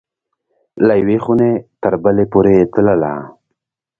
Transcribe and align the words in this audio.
له 0.85 0.93
یوې 1.01 1.17
خوني 1.23 1.51
تر 1.81 1.93
بلي 2.03 2.25
پوری 2.31 2.57
تلله 2.73 3.13